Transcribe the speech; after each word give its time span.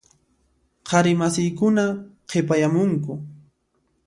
Qhari 0.87 1.13
masiykuna 1.19 1.85
qhipayamunku. 2.29 3.13